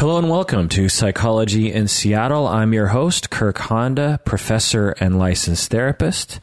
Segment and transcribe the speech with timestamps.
[0.00, 2.48] Hello and welcome to Psychology in Seattle.
[2.48, 6.40] I'm your host, Kirk Honda, professor and licensed therapist.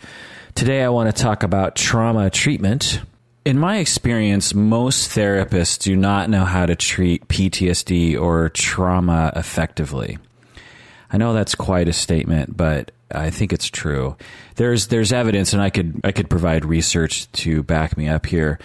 [0.53, 3.01] Today I want to talk about trauma treatment.
[3.45, 10.19] In my experience, most therapists do not know how to treat PTSD or trauma effectively.
[11.11, 14.17] I know that's quite a statement, but I think it's true.
[14.55, 18.59] There's there's evidence, and I could I could provide research to back me up here.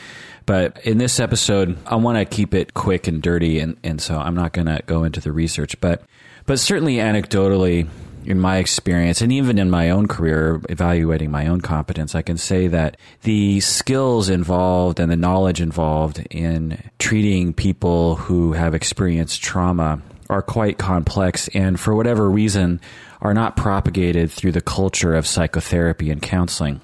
[0.46, 4.18] But in this episode, I want to keep it quick and dirty, and, and so
[4.18, 5.80] I'm not going to go into the research.
[5.80, 6.02] But
[6.44, 7.88] but certainly anecdotally,
[8.24, 12.36] in my experience, and even in my own career, evaluating my own competence, I can
[12.36, 19.42] say that the skills involved and the knowledge involved in treating people who have experienced
[19.42, 20.00] trauma
[20.30, 22.80] are quite complex, and for whatever reason,
[23.20, 26.80] are not propagated through the culture of psychotherapy and counseling.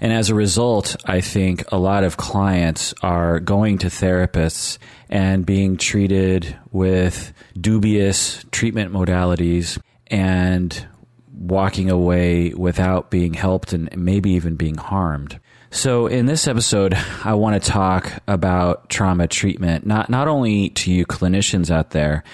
[0.00, 5.44] And as a result, I think a lot of clients are going to therapists and
[5.44, 10.86] being treated with dubious treatment modalities and
[11.32, 15.40] walking away without being helped and maybe even being harmed.
[15.70, 20.90] So in this episode, I want to talk about trauma treatment, not, not only to
[20.90, 22.24] you clinicians out there,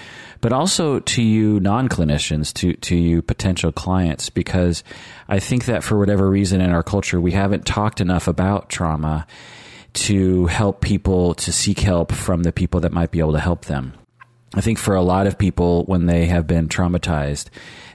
[0.41, 4.83] but also to you non-clinicians, to, to you potential clients, because
[5.27, 9.25] I think that for whatever reason in our culture, we haven't talked enough about trauma
[9.93, 13.65] to help people to seek help from the people that might be able to help
[13.65, 13.93] them.
[14.53, 17.49] I think for a lot of people, when they have been traumatized,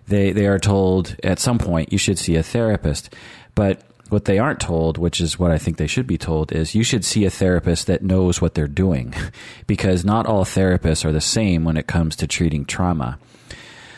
[0.06, 3.14] they, they are told at some point you should see a therapist.
[3.54, 6.74] But what they aren't told, which is what I think they should be told, is
[6.74, 9.14] you should see a therapist that knows what they're doing
[9.66, 13.18] because not all therapists are the same when it comes to treating trauma.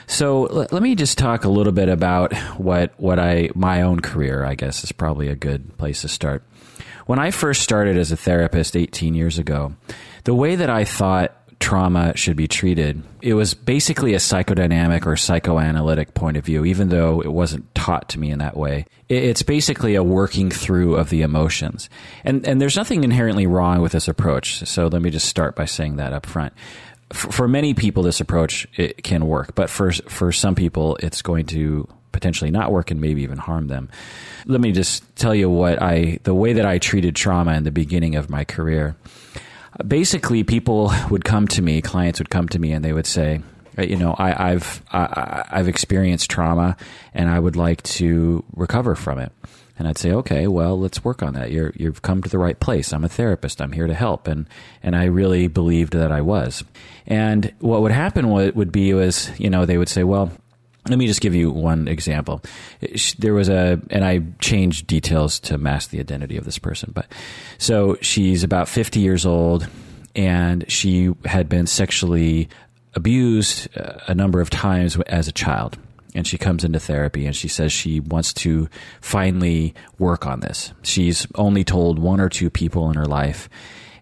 [0.07, 4.45] So let, me just talk a little bit about what, what I, my own career,
[4.45, 6.43] I guess, is probably a good place to start.
[7.07, 9.75] When I first started as a therapist 18 years ago,
[10.25, 13.01] the way that I thought trauma should be treated.
[13.23, 18.09] It was basically a psychodynamic or psychoanalytic point of view, even though it wasn't taught
[18.11, 18.85] to me in that way.
[19.09, 21.89] It's basically a working through of the emotions.
[22.25, 24.67] And, and there's nothing inherently wrong with this approach.
[24.67, 26.53] So let me just start by saying that up front.
[27.13, 31.47] For, many people, this approach it can work, but for, for some people, it's going
[31.47, 33.89] to potentially not work and maybe even harm them.
[34.47, 37.71] Let me just tell you what I, the way that I treated trauma in the
[37.71, 38.97] beginning of my career
[39.87, 43.43] basically people would come to me, clients would come to me, and they would say,
[43.79, 46.77] uh, you know, I, have I, I've experienced trauma,
[47.15, 49.33] and I would like to recover from it.
[49.79, 51.51] And I'd say, okay, well, let's work on that.
[51.51, 52.93] You're, you've come to the right place.
[52.93, 53.61] I'm a therapist.
[53.61, 54.29] I'm here to help.
[54.29, 54.47] And,
[54.83, 56.63] and I really believed that I was.
[57.07, 60.31] And what would happen would, would be was, you know, they would say, well,
[60.89, 62.43] let me just give you one example.
[63.19, 67.07] There was a, and I changed details to mask the identity of this person, but
[67.59, 69.69] so she's about 50 years old
[70.17, 72.49] and she had been sexually
[72.95, 75.79] abused uh, a number of times as a child.
[76.15, 78.69] And she comes into therapy and she says she wants to
[79.01, 80.73] finally work on this.
[80.83, 83.49] She's only told one or two people in her life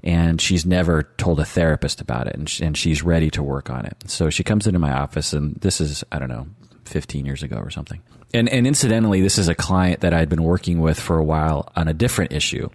[0.03, 3.97] and she's never told a therapist about it and, she's ready to work on it.
[4.07, 6.49] So she comes into my office and this is, I don't know,
[6.91, 8.03] 15 years ago or something.
[8.33, 11.73] And, and incidentally, this is a client that I'd been working with for a while
[11.75, 12.69] on a different issue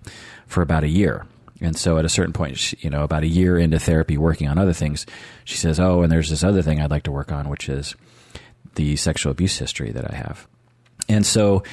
[0.48, 1.26] for about a year.
[1.62, 4.50] And so at a certain point, she, you know, about a year into therapy, working
[4.50, 5.06] on other things,
[5.46, 7.96] she says, Oh, and there's this other thing I'd like to work on, which is
[8.76, 10.48] the sexual abuse history that I have.
[11.08, 11.64] And so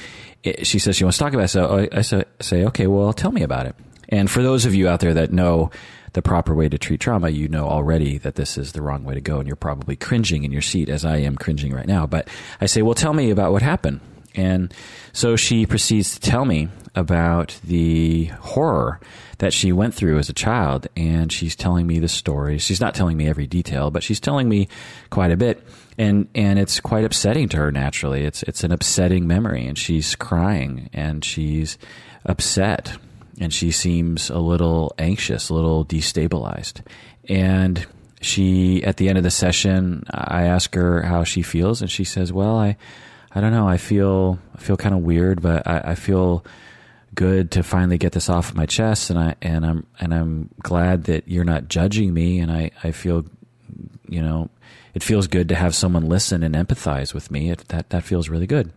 [0.43, 1.49] it, she says she wants to talk about it.
[1.49, 3.75] So I, I say, Okay, well, tell me about it.
[4.07, 5.71] And for those of you out there that know
[6.13, 9.15] the proper way to treat trauma, you know already that this is the wrong way
[9.15, 12.05] to go, and you're probably cringing in your seat as I am cringing right now.
[12.05, 12.27] But
[12.61, 13.99] I say, well, tell me about what happened.
[14.35, 14.73] And
[15.11, 18.99] so she proceeds to tell me about the horror
[19.39, 20.87] that she went through as a child.
[20.95, 22.57] And she's telling me the story.
[22.57, 24.67] She's not telling me every detail, but she's telling me
[25.09, 25.63] quite a bit.
[25.97, 28.23] And, and it's quite upsetting to her naturally.
[28.23, 31.77] It's, it's an upsetting memory and she's crying and she's
[32.25, 32.97] upset
[33.39, 36.81] and she seems a little anxious, a little destabilized.
[37.27, 37.85] And
[38.21, 42.03] she, at the end of the session, I ask her how she feels, and she
[42.03, 42.77] says, "Well, I,
[43.31, 43.67] I don't know.
[43.67, 46.45] I feel, I feel kind of weird, but I, I feel."
[47.15, 51.03] good to finally get this off my chest and I and I'm and I'm glad
[51.03, 53.25] that you're not judging me and I, I feel
[54.07, 54.49] you know
[54.93, 58.29] it feels good to have someone listen and empathize with me it, that that feels
[58.29, 58.71] really good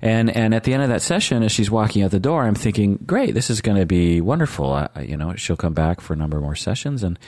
[0.00, 2.54] and and at the end of that session, as she's walking out the door, I'm
[2.54, 4.72] thinking, great, this is going to be wonderful.
[4.72, 7.18] I, you know, she'll come back for a number more sessions, and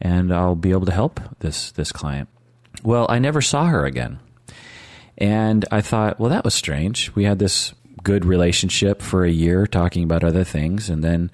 [0.00, 2.28] and I'll be able to help this this client.
[2.82, 4.18] Well, I never saw her again,
[5.16, 7.14] and I thought, well, that was strange.
[7.14, 11.30] We had this good relationship for a year, talking about other things, and then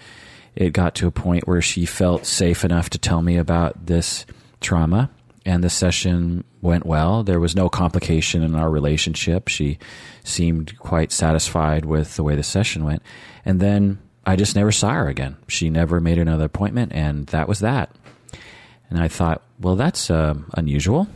[0.55, 4.27] it got to a point where she felt safe enough to tell me about this
[4.61, 5.11] trauma
[5.45, 7.23] and the session went well.
[7.23, 9.49] There was no complication in our relationship.
[9.49, 9.79] She
[10.25, 13.03] seemed quite satisfied with the way the session went.
[13.45, 15.37] And then I just never saw her again.
[15.49, 17.91] She never made another appointment, and that was that.
[18.89, 21.09] And I thought, well, that's uh, unusual.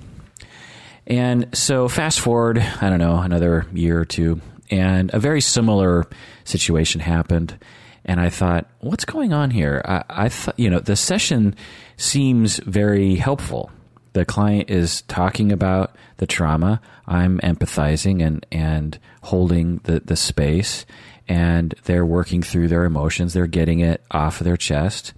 [1.06, 4.40] And so, fast forward, I don't know, another year or two,
[4.70, 6.06] and a very similar
[6.44, 7.56] situation happened.
[8.04, 9.82] And I thought, what's going on here?
[9.84, 11.54] I, I thought, you know, the session
[11.96, 13.70] seems very helpful.
[14.16, 16.80] The client is talking about the trauma.
[17.06, 20.86] I'm empathizing and, and holding the, the space,
[21.28, 23.34] and they're working through their emotions.
[23.34, 25.12] They're getting it off of their chest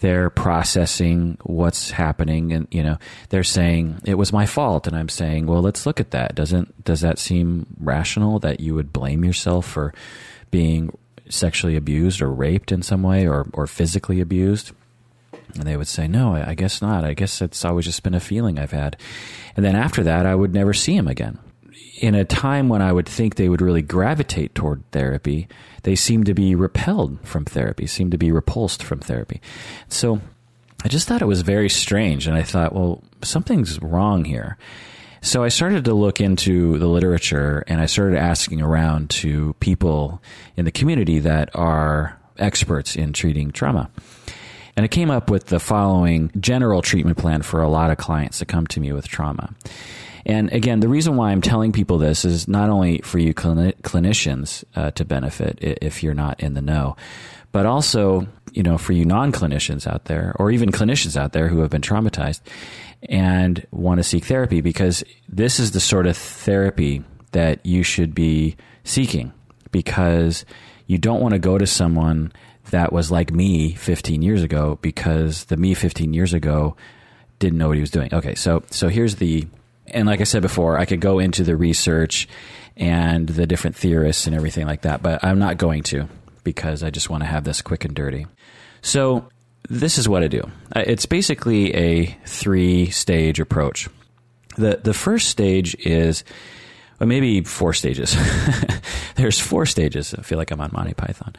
[0.00, 2.98] they're processing what's happening and you know
[3.28, 6.84] they're saying it was my fault and i'm saying well let's look at that doesn't
[6.84, 9.94] does that seem rational that you would blame yourself for
[10.50, 10.90] being
[11.28, 14.72] sexually abused or raped in some way or or physically abused
[15.54, 18.20] and they would say no i guess not i guess it's always just been a
[18.20, 18.96] feeling i've had
[19.56, 21.38] and then after that i would never see him again
[22.02, 25.46] in a time when I would think they would really gravitate toward therapy,
[25.84, 29.40] they seemed to be repelled from therapy, seemed to be repulsed from therapy.
[29.88, 30.20] So
[30.84, 32.26] I just thought it was very strange.
[32.26, 34.58] And I thought, well, something's wrong here.
[35.20, 40.20] So I started to look into the literature and I started asking around to people
[40.56, 43.88] in the community that are experts in treating trauma.
[44.76, 48.38] And I came up with the following general treatment plan for a lot of clients
[48.38, 49.54] that come to me with trauma.
[50.24, 53.76] And again, the reason why I'm telling people this is not only for you clini-
[53.82, 56.96] clinicians uh, to benefit if you're not in the know,
[57.50, 61.60] but also, you know, for you non-clinicians out there, or even clinicians out there who
[61.60, 62.40] have been traumatized
[63.08, 67.02] and want to seek therapy, because this is the sort of therapy
[67.32, 69.32] that you should be seeking,
[69.70, 70.46] because
[70.86, 72.32] you don't want to go to someone
[72.70, 76.76] that was like me 15 years ago, because the me 15 years ago
[77.38, 78.12] didn't know what he was doing.
[78.14, 79.46] Okay, so so here's the
[79.88, 82.28] and like I said before, I could go into the research
[82.76, 86.08] and the different theorists and everything like that, but I'm not going to
[86.44, 88.26] because I just want to have this quick and dirty.
[88.80, 89.28] So,
[89.68, 90.42] this is what I do.
[90.74, 93.88] It's basically a three stage approach.
[94.56, 96.24] The, the first stage is,
[96.98, 98.16] well, maybe four stages.
[99.14, 100.14] There's four stages.
[100.14, 101.34] I feel like I'm on Monty Python.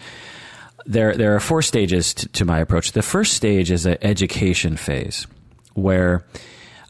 [0.86, 2.92] There, there are four stages to, to my approach.
[2.92, 5.28] The first stage is an education phase
[5.74, 6.26] where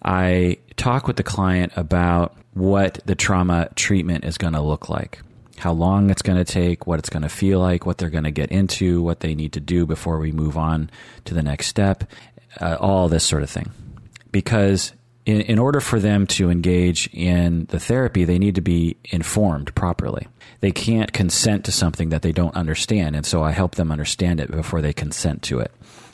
[0.04, 5.22] I talk with the client about what the trauma treatment is going to look like,
[5.58, 8.24] how long it's going to take, what it's going to feel like, what they're going
[8.26, 10.90] to get into, what they need to do before we move on
[11.26, 12.04] to the next step,
[12.60, 13.72] uh, all this sort of thing.
[14.32, 14.94] Because
[15.26, 19.74] in, in order for them to engage in the therapy, they need to be informed
[19.76, 20.28] properly.
[20.60, 24.40] They can't consent to something that they don't understand, and so I help them understand
[24.40, 25.72] it before they consent to it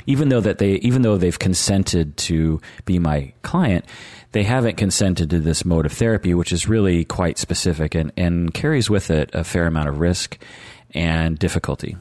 [0.10, 3.86] even though that they even though they've consented to be my client,
[4.32, 8.52] they haven't consented to this mode of therapy, which is really quite specific and, and
[8.52, 10.40] carries with it a fair amount of risk
[10.96, 11.96] and difficulty.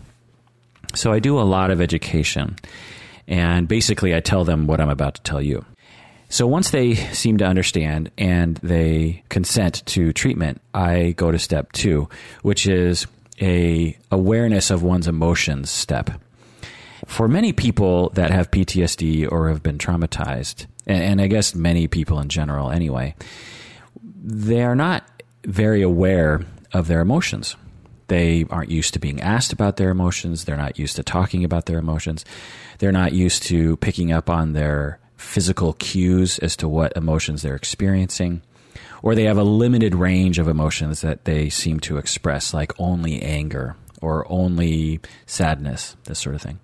[0.94, 2.56] So I do a lot of education,
[3.26, 5.66] and basically I tell them what I'm about to tell you.
[6.28, 11.72] So once they seem to understand and they consent to treatment, I go to step
[11.72, 12.08] two,
[12.42, 13.06] which is
[13.40, 16.10] a awareness of one's emotions step
[17.06, 22.20] for many people that have PTSD or have been traumatized, and, I guess many people
[22.20, 23.14] in general anyway,
[24.22, 25.04] they are not
[25.44, 27.56] very aware of their emotions.
[28.08, 30.44] They aren't used to being asked about their emotions.
[30.44, 32.24] They're not used to talking about their emotions.
[32.78, 37.54] They're not used to picking up on their physical cues as to what emotions they're
[37.54, 38.40] experiencing.
[39.02, 43.22] Or they have a limited range of emotions that they seem to express, like only
[43.22, 46.58] anger or only sadness, this sort of thing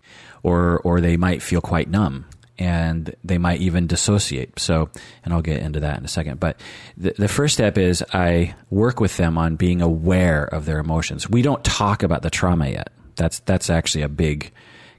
[0.44, 4.60] or or they might feel quite numb and they might even dissociate.
[4.60, 4.88] So,
[5.24, 6.38] and I'll get into that in a second.
[6.38, 6.60] But
[6.96, 11.28] the, the first step is I work with them on being aware of their emotions.
[11.28, 12.92] We don't talk about the trauma yet.
[13.16, 14.52] That's that's actually a big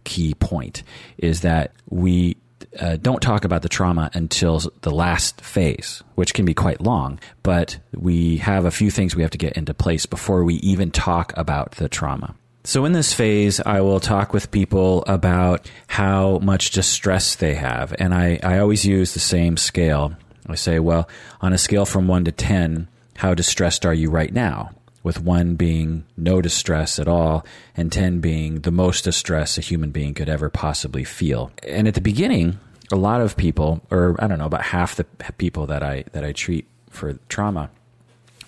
[0.03, 0.83] key point.
[1.17, 2.35] Is that we
[2.79, 7.19] uh, don't talk about the trauma until the last phase, which can be quite long,
[7.43, 10.91] but we have a few things we have to get into place before we even
[10.91, 12.35] talk about the trauma.
[12.63, 17.93] So, in this phase, I will talk with people about how much distress they have.
[17.99, 20.15] And I, I always use the same scale.
[20.47, 21.07] I say, well,
[21.41, 24.71] on a scale from one to 10, how distressed are you right now?
[25.05, 27.45] With one being no distress at all,
[27.77, 31.51] and 10 being the most distress a human being could ever possibly feel.
[31.61, 32.57] And at the beginning,
[32.91, 35.03] a lot of people, or I don't know, about half the
[35.37, 37.69] people that I, that I treat for trauma,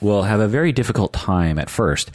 [0.02, 2.10] will have a very difficult time at first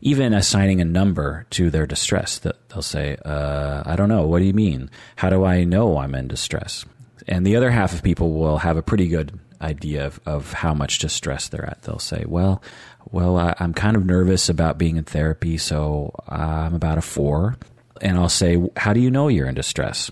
[0.00, 2.38] even assigning a number to their distress.
[2.38, 4.26] They'll say, uh, "I don't know.
[4.26, 4.90] What do you mean?
[5.16, 6.84] How do I know I'm in distress?"
[7.26, 10.74] And the other half of people will have a pretty good idea of, of how
[10.74, 11.82] much distress they're at.
[11.82, 12.62] They'll say, well,
[13.10, 17.56] well, I, am kind of nervous about being in therapy, so I'm about a four.
[18.00, 20.10] And I'll say, how do you know you're in distress?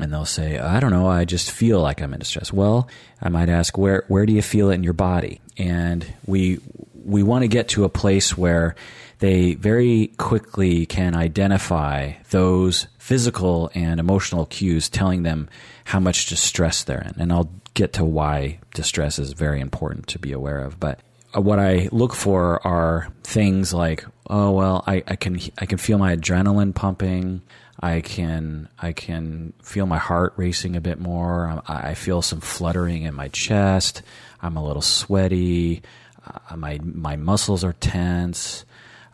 [0.00, 2.52] And they'll say, I don't know, I just feel like I'm in distress.
[2.52, 2.88] Well,
[3.20, 5.40] I might ask, where, where do you feel it in your body?
[5.58, 6.58] And we,
[7.04, 8.74] we want to get to a place where
[9.18, 15.48] they very quickly can identify those physical and emotional cues telling them
[15.84, 17.14] how much distress they're in.
[17.20, 20.80] And I'll get to why distress is very important to be aware of.
[20.80, 21.00] But
[21.34, 25.98] what I look for are things like, oh well, I, I can I can feel
[25.98, 27.42] my adrenaline pumping.
[27.80, 31.62] I can I can feel my heart racing a bit more.
[31.66, 34.02] I, I feel some fluttering in my chest.
[34.40, 35.82] I'm a little sweaty.
[36.26, 38.64] Uh, my my muscles are tense.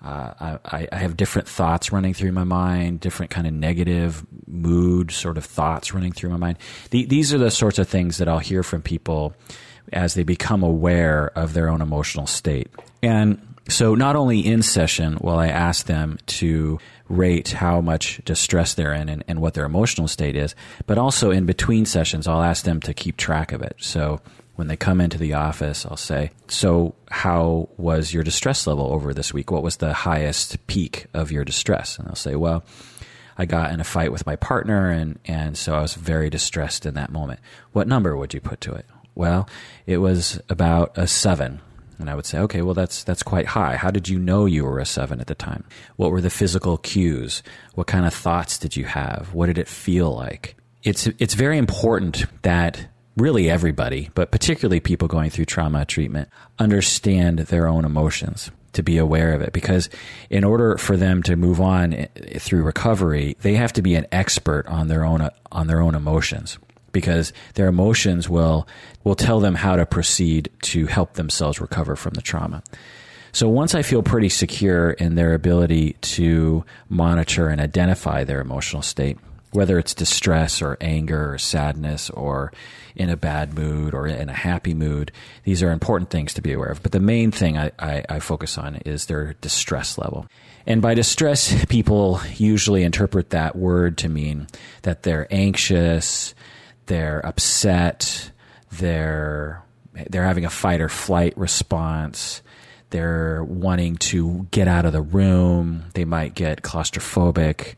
[0.05, 5.11] Uh, I, I have different thoughts running through my mind, different kind of negative mood
[5.11, 6.59] sort of thoughts running through my mind.
[6.91, 9.35] The, these are the sorts of things that I'll hear from people
[9.93, 12.69] as they become aware of their own emotional state.
[13.03, 16.79] And so, not only in session will I ask them to
[17.09, 20.55] rate how much distress they're in and, and what their emotional state is,
[20.87, 23.77] but also in between sessions, I'll ask them to keep track of it.
[23.79, 24.21] So,
[24.57, 29.13] when they come into the office, I'll say, So, how was your distress level over
[29.13, 29.51] this week?
[29.51, 31.99] What was the highest peak of your distress?
[31.99, 32.65] And they'll say, Well,
[33.37, 36.87] I got in a fight with my partner, and, and so I was very distressed
[36.87, 37.39] in that moment.
[37.73, 38.87] What number would you put to it?
[39.19, 39.49] Well,
[39.85, 41.61] it was about a seven.
[41.99, 43.75] And I would say, okay, well, that's, that's quite high.
[43.75, 45.65] How did you know you were a seven at the time?
[45.97, 47.43] What were the physical cues?
[47.75, 49.35] What kind of thoughts did you have?
[49.35, 50.55] What did it feel like?
[50.85, 56.29] It's, it's very important that really everybody, but particularly people going through trauma treatment,
[56.61, 59.89] understand their own emotions to be aware of it because
[60.31, 62.07] in order for them to move on eh,
[62.39, 66.59] through recovery they have to be an expert on their own on their own emotions
[66.93, 68.67] because their emotions will
[69.05, 72.63] will tell them how to proceed to help themselves recover from the trauma
[73.33, 78.83] so once I feel pretty secure in their ability to monitor and identify their emotional
[78.83, 79.19] state,
[79.53, 82.53] whether it's distress or anger or sadness or
[82.97, 85.13] in a bad mood or in a happy mood.
[85.45, 86.83] These are important things to be aware of.
[86.83, 90.27] But the main thing I, I, I focus on is their distress level.
[90.67, 94.49] And by distress, people usually interpret that word to mean
[94.83, 96.35] that they're anxious,
[96.89, 98.31] they're upset,
[98.73, 99.63] they're
[100.11, 102.43] they're having a fight or flight response.
[102.91, 105.85] They're wanting to get out of the room.
[105.95, 107.75] They might get claustrophobic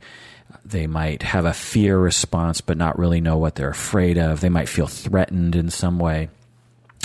[0.65, 4.41] they might have a fear response, but not really know what they're afraid of.
[4.41, 6.29] They might feel threatened in some way.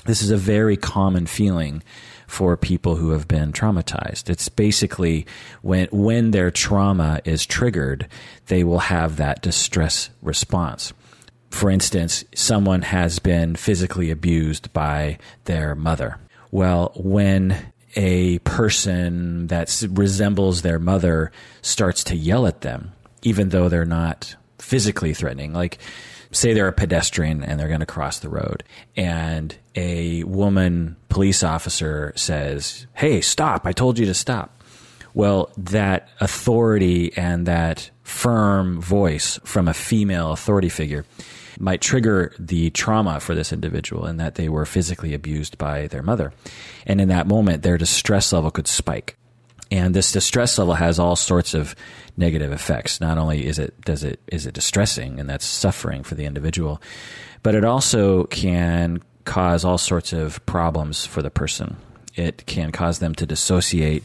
[0.05, 1.81] This is a very common feeling
[2.27, 4.29] for people who have been traumatized.
[4.29, 5.25] It's basically
[5.61, 8.07] when, when their trauma is triggered,
[8.47, 10.93] they will have that distress response.
[11.55, 16.19] For instance, someone has been physically abused by their mother.
[16.51, 21.31] Well, when a person that resembles their mother
[21.61, 25.53] starts to yell at them, even though they're not physically threatening.
[25.53, 25.77] Like,
[26.29, 28.65] say they're a pedestrian and they're going to cross the road,
[28.97, 33.65] and a woman police officer says, Hey, stop.
[33.65, 34.61] I told you to stop.
[35.13, 41.05] Well, that authority and that firm voice from a female authority figure
[41.59, 46.03] might trigger the trauma for this individual in that they were physically abused by their
[46.03, 46.33] mother.
[46.85, 49.17] And in that moment, their distress level could spike.
[49.71, 51.75] And this distress level has all sorts of
[52.17, 53.01] negative effects.
[53.01, 56.81] Not only is it does it is it distressing and that's suffering for the individual,
[57.43, 61.77] but it also can cause all sorts of problems for the person.
[62.15, 64.03] It can cause them to dissociate,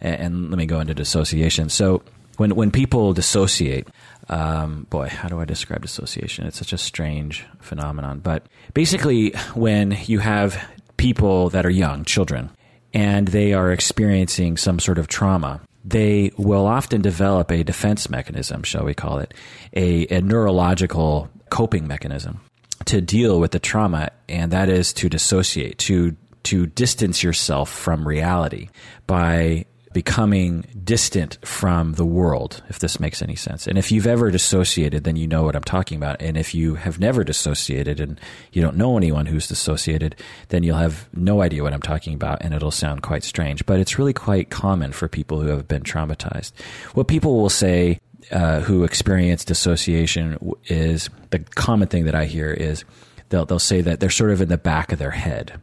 [0.00, 1.68] and, let me go into dissociation.
[1.68, 2.02] So
[2.36, 3.88] when when people dissociate,
[4.28, 6.46] um, boy, how do I describe dissociation?
[6.46, 8.20] It's such a strange phenomenon.
[8.20, 10.62] But basically, when you have
[10.96, 12.50] people that are young, children,
[12.92, 18.62] and they are experiencing some sort of trauma, they will often develop a defense mechanism,
[18.62, 19.34] shall we call it,
[19.74, 22.40] a, a neurological coping mechanism
[22.86, 28.06] to deal with the trauma, and that is to dissociate, to to distance yourself from
[28.06, 28.68] reality
[29.06, 33.66] by becoming distant from the world, if this makes any sense.
[33.66, 36.20] And if you've ever dissociated, then you know what I'm talking about.
[36.20, 38.20] And if you have never dissociated and
[38.52, 40.16] you don't know anyone who's dissociated,
[40.48, 43.64] then you'll have no idea what I'm talking about and it'll sound quite strange.
[43.64, 46.52] But it's really quite common for people who have been traumatized.
[46.94, 48.00] What people will say
[48.32, 52.84] uh, who experience dissociation is the common thing that I hear is
[53.28, 55.60] they'll, they'll say that they're sort of in the back of their head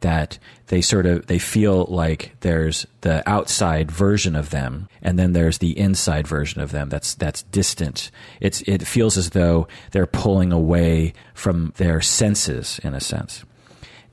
[0.00, 5.32] that they sort of they feel like there's the outside version of them and then
[5.32, 8.10] there's the inside version of them that's that's distant.
[8.40, 13.44] It's it feels as though they're pulling away from their senses in a sense.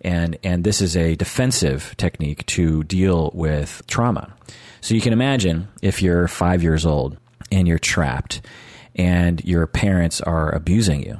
[0.01, 4.33] And and this is a defensive technique to deal with trauma.
[4.81, 7.17] So you can imagine if you're 5 years old
[7.51, 8.41] and you're trapped
[8.95, 11.19] and your parents are abusing you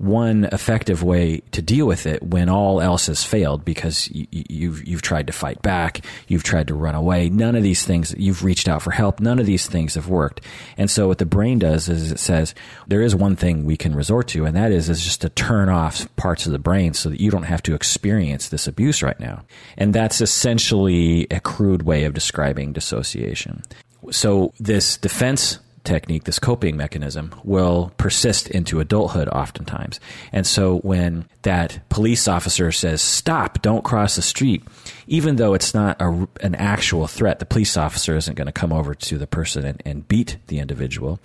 [0.00, 4.86] one effective way to deal with it when all else has failed because you, you've
[4.88, 7.28] you've tried to fight back, you've tried to run away.
[7.28, 9.20] None of these things you've reached out for help.
[9.20, 10.40] None of these things have worked.
[10.78, 12.54] And so what the brain does is it says
[12.86, 15.68] there is one thing we can resort to, and that is is just to turn
[15.68, 19.20] off parts of the brain so that you don't have to experience this abuse right
[19.20, 19.44] now.
[19.76, 23.62] And that's essentially a crude way of describing dissociation.
[24.10, 30.00] So this defense technique, this coping mechanism, will persist into adulthood oftentimes.
[30.32, 34.62] And so when that police officer says, stop, don't cross the street,
[35.06, 38.72] even though it's not a, an actual threat, the police officer isn't going to come
[38.72, 41.18] over to the person and, and beat the individual.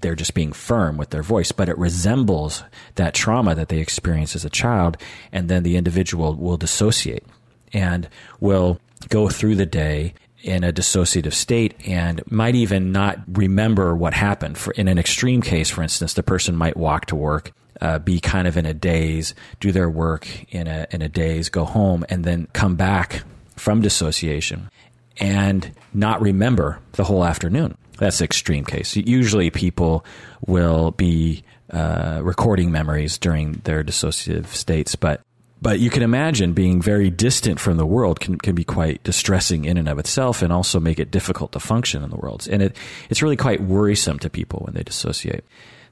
[0.00, 2.62] They're just being firm with their voice, but it resembles
[2.96, 4.96] that trauma that they experienced as a child.
[5.32, 7.24] And then the individual will dissociate
[7.72, 8.08] and
[8.40, 14.12] will go through the day in a dissociative state and might even not remember what
[14.12, 14.58] happened.
[14.58, 18.20] For in an extreme case, for instance, the person might walk to work, uh, be
[18.20, 22.04] kind of in a daze, do their work in a in a daze, go home,
[22.10, 23.22] and then come back
[23.56, 24.70] from dissociation
[25.18, 27.76] and not remember the whole afternoon.
[27.98, 28.96] That's the extreme case.
[28.96, 30.04] Usually, people
[30.46, 35.22] will be uh, recording memories during their dissociative states, but
[35.64, 39.64] but you can imagine being very distant from the world can, can be quite distressing
[39.64, 42.46] in and of itself and also make it difficult to function in the world.
[42.50, 42.76] And it,
[43.08, 45.42] it's really quite worrisome to people when they dissociate.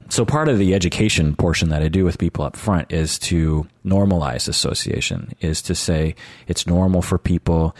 [0.09, 3.67] So part of the education portion that I do with people up front is to
[3.83, 6.13] normalize dissociation, is to say
[6.47, 7.75] it's normal for people.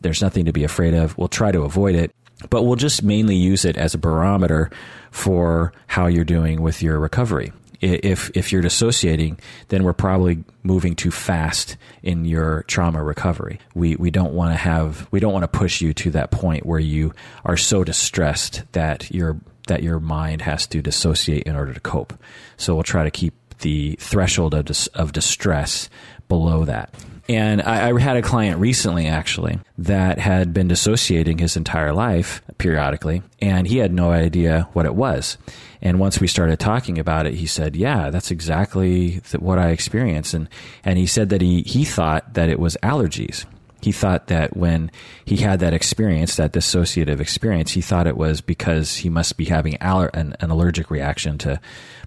[0.00, 1.16] there's nothing to be afraid of.
[1.16, 2.10] We'll try to avoid it,
[2.50, 4.68] but we'll just mainly use it as a barometer
[5.12, 10.94] for how you're doing with your recovery if if you're dissociating, then we're probably moving
[10.94, 13.60] too fast in your trauma recovery.
[13.74, 16.66] We we don't want to have we don't want to push you to that point
[16.66, 17.12] where you
[17.44, 22.14] are so distressed that your that your mind has to dissociate in order to cope.
[22.56, 25.88] So we'll try to keep the threshold of dis, of distress
[26.28, 26.94] below that.
[27.28, 32.40] And I, I, had a client recently, actually, that had been dissociating his entire life
[32.58, 35.36] periodically, and he had no idea what it was.
[35.82, 40.34] And once we started talking about it, he said, "Yeah, that's exactly what I experienced."
[40.34, 40.48] And
[40.84, 43.44] and he said that he he thought that it was allergies.
[43.82, 44.90] He thought that when
[45.24, 49.44] he had that experience, that dissociative experience, he thought it was because he must be
[49.44, 51.60] having aller- an, an allergic reaction to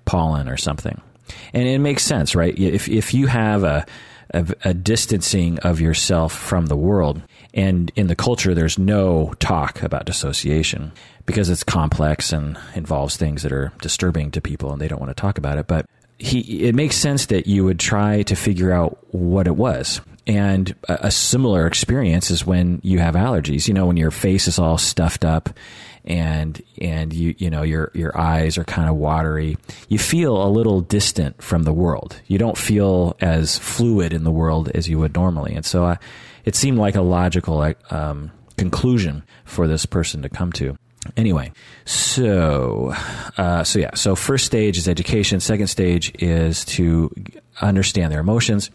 [0.05, 0.99] pollen or something.
[1.53, 2.57] And it makes sense, right?
[2.57, 3.85] If if you have a
[4.33, 7.21] a, a uh, distancing of yourself from the world.
[7.53, 10.91] And in the culture, there's no talk about dissociation
[11.25, 15.15] because it's complex and involves things that are disturbing to people and they don't want
[15.15, 15.67] to talk about it.
[15.67, 15.85] But
[16.17, 20.01] he, it makes sense that you would try to figure out what it was.
[20.27, 23.67] And a, a similar experience is when you have allergies.
[23.67, 25.49] You know, when your face is all stuffed up
[26.05, 29.57] and and you you know your your eyes are kind of watery.
[29.87, 32.21] You feel a little distant from the world.
[32.27, 35.53] You don't feel as fluid in the world as you would normally.
[35.53, 35.95] And so uh,
[36.45, 40.77] it seemed like a logical um, conclusion for this person to come to.
[41.15, 41.53] Anyway
[41.89, 42.93] so
[43.37, 43.95] uh, so yeah.
[43.95, 45.39] So first stage is education.
[45.39, 47.13] Second stage is to
[47.61, 48.69] understand their emotions.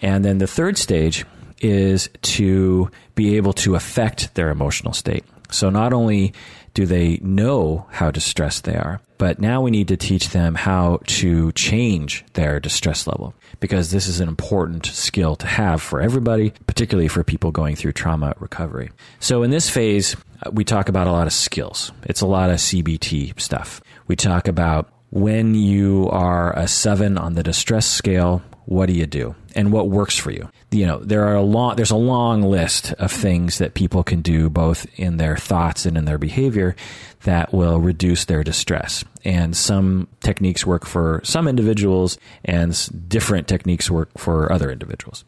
[0.00, 1.24] And then the third stage
[1.60, 6.32] is to be able to affect their emotional state so not only
[6.74, 11.00] do they know how distressed they are, but now we need to teach them how
[11.06, 16.52] to change their distress level because this is an important skill to have for everybody,
[16.66, 18.90] particularly for people going through trauma recovery.
[19.20, 21.92] So in this phase, uh, we talk about a lot of skills.
[22.02, 23.80] It's a lot of CBT stuff.
[24.06, 29.06] We talk about when you are a seven on the distress scale, what do you
[29.06, 29.34] do?
[29.54, 30.50] And what works for you?
[30.70, 34.20] You know there are a long there's a long list of things that people can
[34.20, 36.76] do both in their thoughts and in their behavior
[37.22, 39.04] that will reduce their distress.
[39.24, 45.24] And some techniques work for some individuals and different techniques work for other individuals.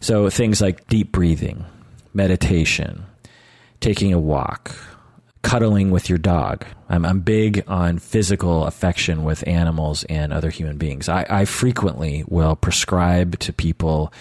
[0.00, 1.64] So things like deep breathing
[2.12, 3.04] meditation
[3.80, 4.74] taking a walk
[5.44, 6.64] cuddling with your dog.
[6.88, 11.08] I'm, I'm big on physical affection with animals and other human beings.
[11.08, 14.12] I, I frequently will prescribe to people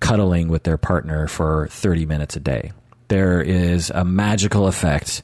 [0.00, 2.72] cuddling with their partner for 30 minutes a day.
[3.08, 5.22] There is a magical effect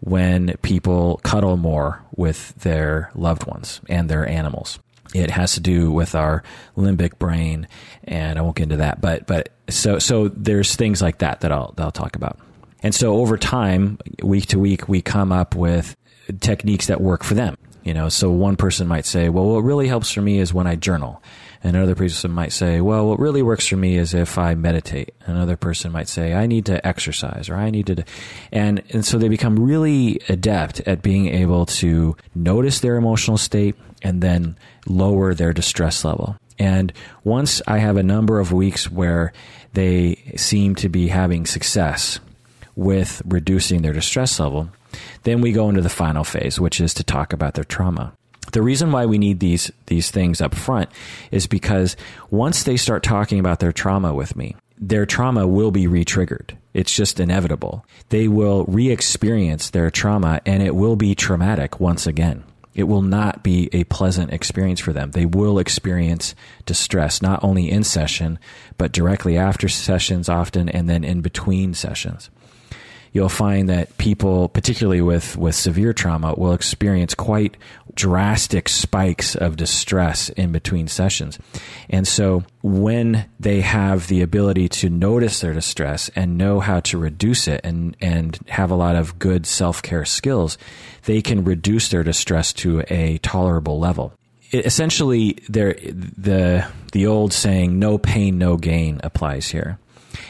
[0.00, 4.78] when people cuddle more with their loved ones and their animals.
[5.14, 6.42] It has to do with our
[6.76, 7.68] limbic brain,
[8.04, 9.00] and I won't get into that.
[9.00, 12.38] But but so so there's things like that that I'll that I'll talk about.
[12.86, 15.96] And so over time, week to week, we come up with
[16.38, 17.56] techniques that work for them.
[17.82, 20.68] You know, so one person might say, "Well, what really helps for me is when
[20.68, 21.20] I journal."
[21.64, 25.14] And another person might say, well, what really works for me is if I meditate.
[25.24, 28.04] Another person might say, I need to exercise or I need to,
[28.52, 33.74] and, and so they become really adept at being able to notice their emotional state
[34.02, 36.36] and then lower their distress level.
[36.56, 36.92] And
[37.24, 39.32] once I have a number of weeks where
[39.72, 42.20] they seem to be having success
[42.76, 44.68] with reducing their distress level,
[45.24, 48.12] then we go into the final phase, which is to talk about their trauma.
[48.52, 50.88] The reason why we need these these things up front
[51.32, 51.96] is because
[52.30, 56.56] once they start talking about their trauma with me, their trauma will be re-triggered.
[56.72, 57.84] It's just inevitable.
[58.10, 62.44] They will re-experience their trauma and it will be traumatic once again.
[62.74, 65.12] It will not be a pleasant experience for them.
[65.12, 66.34] They will experience
[66.66, 68.38] distress, not only in session,
[68.76, 72.30] but directly after sessions often and then in between sessions
[73.16, 77.56] you'll find that people, particularly with, with severe trauma, will experience quite
[77.94, 81.38] drastic spikes of distress in between sessions.
[81.88, 86.98] And so when they have the ability to notice their distress and know how to
[86.98, 90.58] reduce it and, and have a lot of good self care skills,
[91.06, 94.12] they can reduce their distress to a tolerable level.
[94.50, 99.78] It, essentially, the, the old saying, no pain, no gain applies here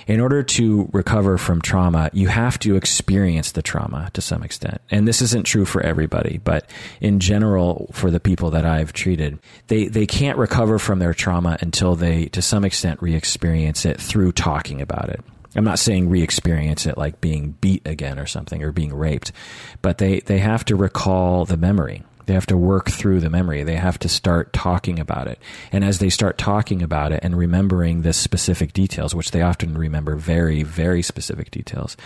[0.06, 4.80] in order to recover from trauma, you have to experience the trauma to some extent.
[4.90, 6.68] And this isn't true for everybody, but
[7.00, 11.58] in general, for the people that I've treated, they, they can't recover from their trauma
[11.60, 15.20] until they, to some extent, re experience it through talking about it.
[15.56, 19.32] I'm not saying re-experience it like being beat again or something or being raped,
[19.80, 22.02] but they, they have to recall the memory.
[22.26, 23.62] They have to work through the memory.
[23.62, 25.38] They have to start talking about it.
[25.72, 29.78] And as they start talking about it and remembering the specific details, which they often
[29.78, 31.96] remember very, very specific details,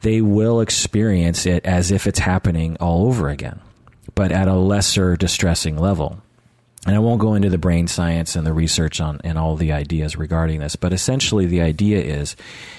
[0.00, 3.60] they will experience it as if it's happening all over again,
[4.14, 6.20] but at a lesser distressing level.
[6.86, 9.72] And I won't go into the brain science and the research on and all the
[9.72, 12.36] ideas regarding this, but essentially the idea is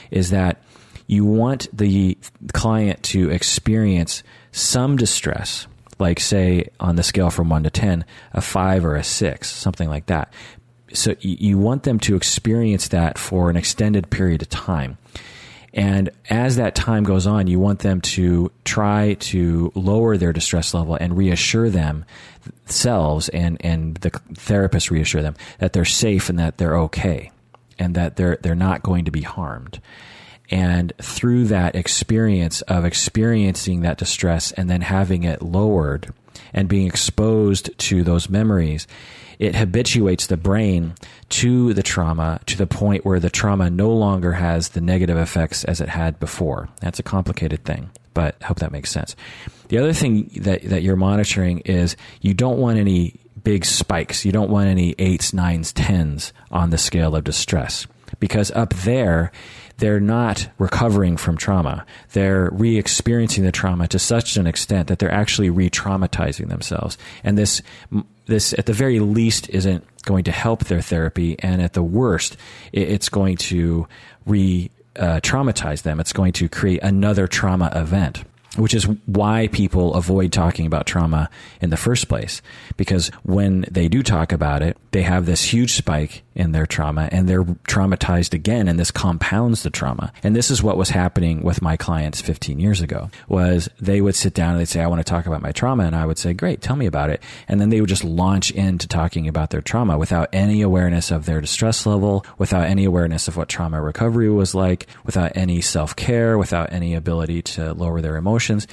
[0.09, 0.61] is that
[1.07, 2.17] you want the
[2.53, 5.67] client to experience some distress
[5.99, 9.89] like say on the scale from 1 to 10 a 5 or a 6 something
[9.89, 10.31] like that
[10.93, 14.97] so you want them to experience that for an extended period of time
[15.77, 20.73] and as that time goes on, you want them to try to lower their distress
[20.73, 26.57] level and reassure themselves and, and the therapist reassure them that they're safe and that
[26.57, 27.31] they're okay
[27.77, 29.79] and that they're, they're not going to be harmed.
[30.49, 36.13] And through that experience of experiencing that distress and then having it lowered
[36.53, 38.87] and being exposed to those memories,
[39.39, 40.95] it habituates the brain
[41.29, 45.63] to the trauma to the point where the trauma no longer has the negative effects
[45.65, 46.69] as it had before.
[46.81, 49.15] That's a complicated thing, but I hope that makes sense.
[49.67, 54.25] The other thing that, that you're monitoring is you don't want any big spikes.
[54.25, 57.85] You don't want any eights, nines, tens on the scale of distress
[58.19, 59.31] because up there,
[59.77, 61.85] they're not recovering from trauma.
[62.13, 66.97] They're re experiencing the trauma to such an extent that they're actually re traumatizing themselves.
[67.23, 67.61] And this,
[68.25, 71.37] this, at the very least, isn't going to help their therapy.
[71.39, 72.37] And at the worst,
[72.71, 73.87] it's going to
[74.25, 75.99] re uh, traumatize them.
[75.99, 78.23] It's going to create another trauma event
[78.55, 81.29] which is why people avoid talking about trauma
[81.61, 82.41] in the first place.
[82.75, 87.09] Because when they do talk about it, they have this huge spike in their trauma
[87.11, 90.13] and they're traumatized again and this compounds the trauma.
[90.23, 94.15] And this is what was happening with my clients 15 years ago was they would
[94.15, 95.83] sit down and they'd say, I want to talk about my trauma.
[95.83, 97.21] And I would say, great, tell me about it.
[97.47, 101.25] And then they would just launch into talking about their trauma without any awareness of
[101.25, 105.95] their distress level, without any awareness of what trauma recovery was like, without any self
[105.95, 108.67] care, without any ability to lower their emotions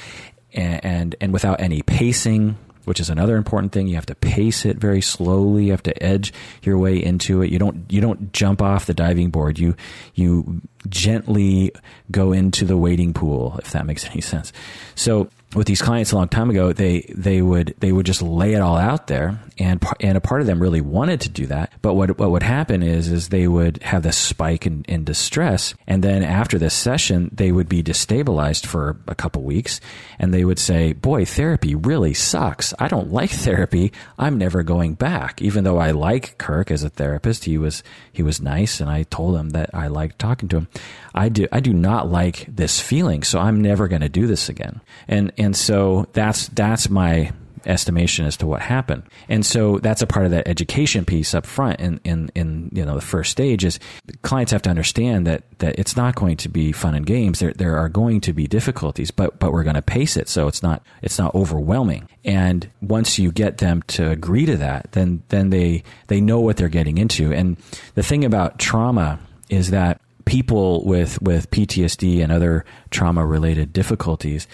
[0.52, 3.86] and, and, and without any pacing which is another important thing.
[3.86, 5.66] You have to pace it very slowly.
[5.66, 7.50] You have to edge your way into it.
[7.50, 9.58] You don't you don't jump off the diving board.
[9.58, 9.76] You
[10.14, 11.72] you gently
[12.10, 14.52] go into the wading pool, if that makes any sense.
[14.94, 18.54] So with these clients a long time ago, they they would they would just lay
[18.54, 21.72] it all out there, and and a part of them really wanted to do that.
[21.82, 25.74] But what what would happen is is they would have this spike in, in distress,
[25.86, 29.80] and then after this session, they would be destabilized for a couple weeks,
[30.18, 32.74] and they would say, "Boy, therapy really sucks.
[32.78, 33.92] I don't like therapy.
[34.18, 38.22] I'm never going back." Even though I like Kirk as a therapist, he was he
[38.22, 40.68] was nice, and I told him that I liked talking to him.
[41.14, 44.48] I do I do not like this feeling, so I'm never going to do this
[44.48, 44.80] again.
[45.06, 47.32] And so that's that's my
[47.66, 49.02] estimation as to what happened.
[49.28, 52.84] And so that's a part of that education piece up front in, in, in you
[52.84, 53.78] know the first stage is
[54.22, 57.38] clients have to understand that that it's not going to be fun and games.
[57.38, 60.48] There there are going to be difficulties, but but we're going to pace it so
[60.48, 62.08] it's not it's not overwhelming.
[62.24, 66.56] And once you get them to agree to that, then then they they know what
[66.56, 67.32] they're getting into.
[67.32, 67.56] And
[67.94, 74.46] the thing about trauma is that people with with PTSD and other trauma related difficulties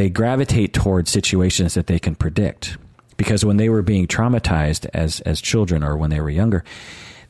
[0.00, 2.78] they gravitate towards situations that they can predict.
[3.18, 6.64] Because when they were being traumatized as as children or when they were younger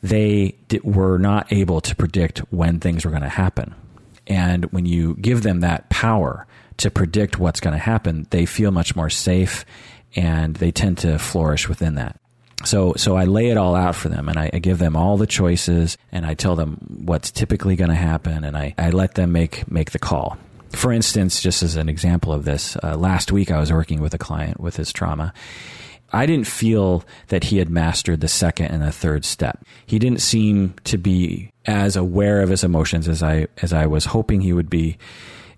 [0.02, 3.74] they were not able to predict when things were going to happen.
[4.28, 8.70] And when you give them that power to predict what's going to happen they feel
[8.70, 9.64] much more safe
[10.14, 12.20] and they tend to flourish within that.
[12.64, 15.16] So so I lay it all out for them and I, I, give them all
[15.16, 19.16] the choices and I tell them what's typically going to happen and I, I let
[19.16, 20.38] them make make the call.
[20.72, 24.14] For instance, just as an example of this, uh, last week I was working with
[24.14, 25.32] a client with his trauma.
[26.12, 29.64] I didn't feel that he had mastered the second and the third step.
[29.86, 34.06] He didn't seem to be as aware of his emotions as I as I was
[34.06, 34.98] hoping he would be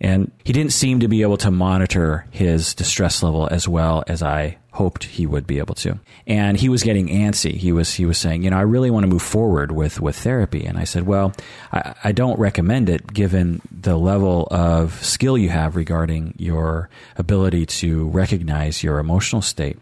[0.03, 4.21] and he didn't seem to be able to monitor his distress level as well as
[4.21, 5.99] I hoped he would be able to.
[6.27, 7.53] And he was getting antsy.
[7.55, 10.17] He was he was saying, you know, I really want to move forward with with
[10.17, 10.67] therapy.
[10.67, 11.33] And I said, well,
[11.73, 17.67] I, I don't recommend it given the level of skill you have regarding your ability
[17.67, 19.79] to recognize your emotional state.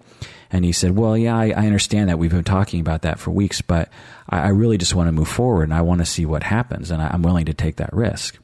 [0.52, 2.18] And he said, Well, yeah, I, I, understand that.
[2.18, 3.88] We've been talking about that for weeks, but
[4.28, 6.90] I, I really just want to move forward and I want to see what happens.
[6.90, 8.36] And I, I'm willing to take that risk.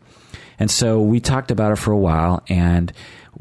[0.59, 2.93] And so we talked about it for a while and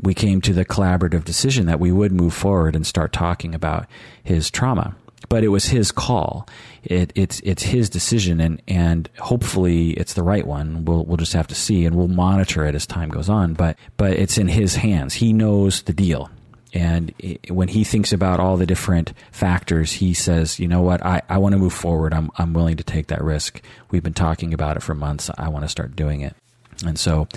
[0.01, 3.87] we came to the collaborative decision that we would move forward and start talking about
[4.23, 4.95] his trauma.
[5.29, 6.47] But it was his call.
[6.83, 10.85] It, it's it's his decision, and, and hopefully it's the right one.
[10.85, 13.55] We'll we'll just have to see, and we'll monitor it as time goes on.
[13.55, 15.15] But but it's in his hands.
[15.15, 16.29] He knows the deal.
[16.75, 17.13] And
[17.47, 21.37] when he thinks about all the different factors, he says, you know what, I, I
[21.37, 22.13] want to move forward.
[22.13, 23.61] I'm, I'm willing to take that risk.
[23.91, 25.31] We've been talking about it for months.
[25.37, 26.35] I want to start doing it.
[26.85, 27.27] And so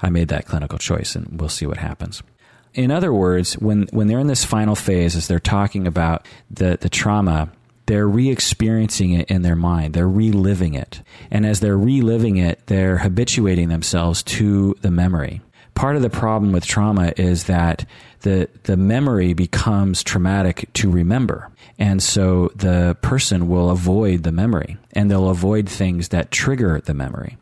[0.00, 2.22] I made that clinical choice, and we'll see what happens.
[2.74, 6.78] In other words, when, when they're in this final phase, as they're talking about the,
[6.80, 7.50] the trauma,
[7.86, 9.94] they're re experiencing it in their mind.
[9.94, 11.02] They're reliving it.
[11.30, 15.42] And as they're reliving it, they're habituating themselves to the memory.
[15.74, 17.86] Part of the problem with trauma is that
[18.20, 21.50] the, the memory becomes traumatic to remember.
[21.78, 26.94] And so the person will avoid the memory and they'll avoid things that trigger the
[26.94, 27.36] memory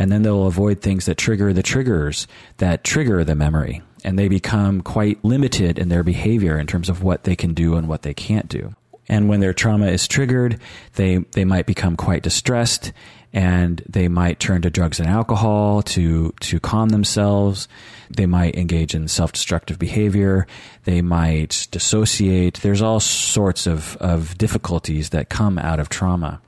[0.00, 3.82] and then they'll avoid things that trigger the triggers that trigger the memory.
[4.02, 7.76] And they become quite limited in their behavior in terms of what they can do
[7.76, 8.74] and what they can't do.
[9.10, 10.58] And when their trauma is triggered,
[10.94, 12.94] they, they might become quite distressed
[13.34, 17.68] and they might turn to drugs and alcohol to, to calm themselves.
[18.08, 20.46] They might engage in self destructive behavior.
[20.84, 22.60] They might dissociate.
[22.62, 26.40] There's all sorts of, of difficulties that come out of trauma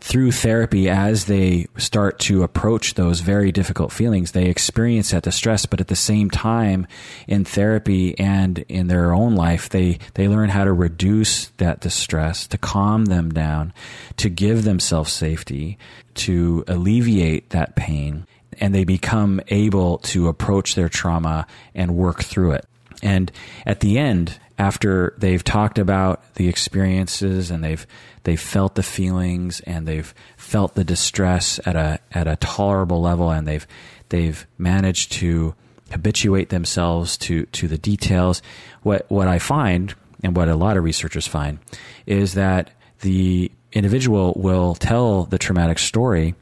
[0.00, 5.66] through therapy, as they start to approach those very difficult feelings, they experience that distress.
[5.66, 6.86] But at the same time,
[7.28, 12.46] in therapy and in their own life, they, they learn how to reduce that distress,
[12.48, 13.72] to calm them down,
[14.16, 15.78] to give themselves safety,
[16.14, 18.26] to alleviate that pain.
[18.58, 22.66] And they become able to approach their trauma and work through it.
[23.02, 23.30] And
[23.64, 27.86] at the end, after they've talked about the experiences and they've
[28.24, 33.30] they've felt the feelings and they've felt the distress at a at a tolerable level
[33.30, 33.66] and they've
[34.10, 35.54] they've managed to
[35.90, 38.42] habituate themselves to to the details
[38.82, 41.58] what what I find and what a lot of researchers find
[42.04, 42.70] is that
[43.00, 46.34] the individual will tell the traumatic story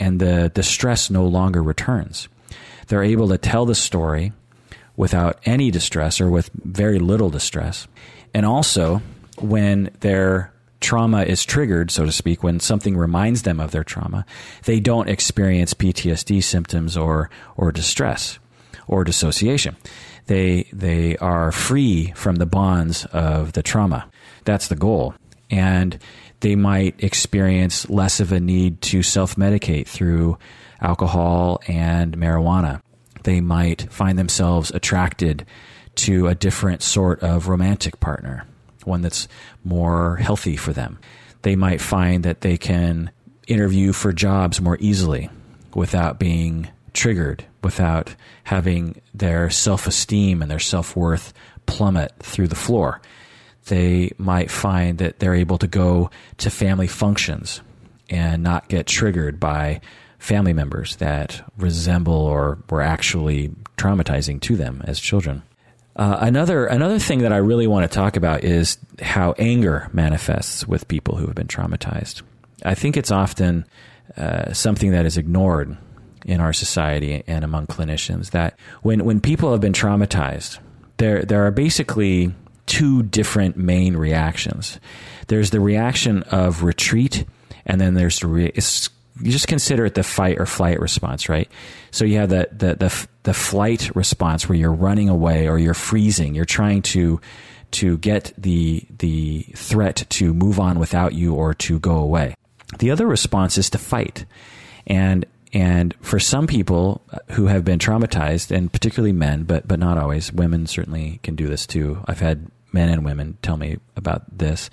[0.00, 2.26] and the distress no longer returns.
[2.88, 4.32] They're able to tell the story
[5.00, 7.88] without any distress or with very little distress.
[8.34, 9.00] And also,
[9.38, 14.26] when their trauma is triggered, so to speak, when something reminds them of their trauma,
[14.66, 18.38] they don't experience PTSD symptoms or, or distress
[18.88, 19.74] or dissociation.
[20.26, 24.06] They, they are free from the bonds of the trauma.
[24.44, 25.14] That's the goal.
[25.48, 25.98] And
[26.40, 30.36] they might experience less of a need to self medicate through
[30.82, 32.82] alcohol and marijuana
[33.24, 35.46] they might find themselves attracted
[35.96, 38.44] to a different sort of romantic partner,
[38.84, 39.28] one that's
[39.64, 40.98] more healthy for them.
[41.42, 43.10] They might find that they can
[43.46, 45.30] interview for jobs more easily
[45.74, 51.32] without being triggered, without having their self esteem and their self worth
[51.66, 53.00] plummet through the floor.
[53.66, 57.60] They might find that they're able to go to family functions
[58.08, 59.80] and not get triggered by
[60.20, 65.42] family members that resemble or were actually traumatizing to them as children.
[65.96, 70.68] Uh, another another thing that I really want to talk about is how anger manifests
[70.68, 72.22] with people who have been traumatized.
[72.64, 73.64] I think it's often
[74.16, 75.76] uh, something that is ignored
[76.26, 80.58] in our society and among clinicians that when when people have been traumatized,
[80.98, 82.34] there there are basically
[82.66, 84.78] two different main reactions.
[85.26, 87.24] There's the reaction of retreat,
[87.66, 88.52] and then there's the re-
[89.22, 91.50] you just consider it the fight or flight response, right?
[91.90, 95.74] So you have the, the, the, the flight response where you're running away or you're
[95.74, 96.34] freezing.
[96.34, 97.20] You're trying to,
[97.72, 102.34] to get the, the threat to move on without you or to go away.
[102.78, 104.24] The other response is to fight.
[104.86, 107.02] And, and for some people
[107.32, 111.46] who have been traumatized, and particularly men, but, but not always, women certainly can do
[111.46, 112.02] this too.
[112.06, 114.70] I've had men and women tell me about this,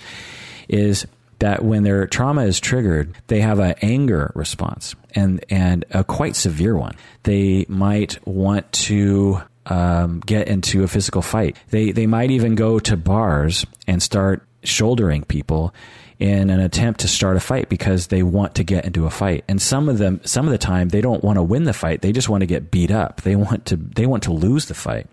[0.70, 1.08] is
[1.40, 6.36] that when their trauma is triggered, they have an anger response and, and a quite
[6.36, 6.96] severe one.
[7.24, 11.58] They might want to um, get into a physical fight.
[11.70, 15.74] They, they might even go to bars and start shouldering people
[16.20, 19.44] in an attempt to start a fight because they want to get into a fight.
[19.48, 22.02] And some of them, some of the time, they don't want to win the fight.
[22.02, 23.22] They just want to get beat up.
[23.22, 25.08] They want to, they want to lose the fight.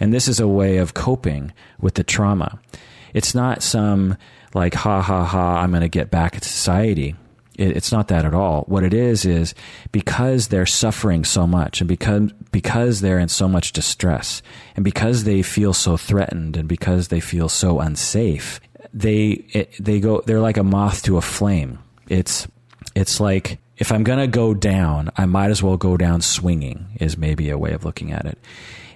[0.00, 2.58] And this is a way of coping with the trauma.
[3.14, 4.16] It's not some
[4.54, 7.14] like, ha ha ha, I'm going to get back at society.
[7.56, 8.62] It, it's not that at all.
[8.62, 9.54] What it is is
[9.90, 14.42] because they're suffering so much and because, because they're in so much distress
[14.76, 18.60] and because they feel so threatened and because they feel so unsafe,
[18.92, 21.78] they, it, they go, they're like a moth to a flame.
[22.08, 22.46] It's,
[22.94, 26.96] it's like, if I'm going to go down, I might as well go down swinging
[27.00, 28.38] is maybe a way of looking at it